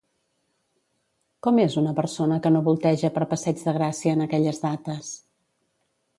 Com 1.47 1.59
és 1.63 1.75
una 1.81 1.93
persona 1.99 2.39
que 2.47 2.53
no 2.57 2.63
volteja 2.69 3.13
per 3.19 3.29
passeig 3.35 3.63
de 3.69 3.75
Gràcia 3.79 4.17
en 4.19 4.27
aquelles 4.27 4.65
dates? 4.67 5.15